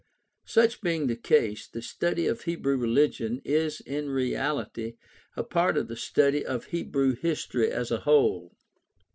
[0.47, 4.97] Such being the case, the study of Hebrew religion is in reahty
[5.35, 8.57] a part of the study of Hebrew history as a whole.